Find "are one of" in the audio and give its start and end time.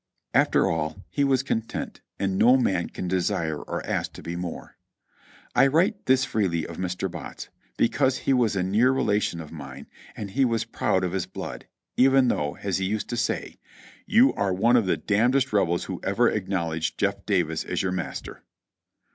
14.33-14.87